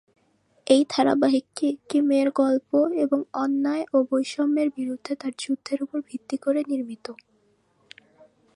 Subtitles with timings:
[0.67, 2.69] এই ধারাবাহিকটি একটি মেয়ের গল্প
[3.03, 7.05] এবং অন্যায় ও বৈষম্যের বিরুদ্ধে তার যুদ্ধের উপর ভিত্তি করে নির্মিত।